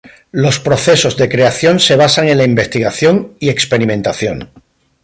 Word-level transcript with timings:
Los 0.31 0.59
procesos 0.59 1.15
de 1.15 1.29
creación 1.29 1.79
se 1.79 1.95
basaban 1.95 2.31
en 2.31 2.39
la 2.39 2.43
investigación 2.43 3.35
y 3.39 3.49
experimentación. 3.49 4.49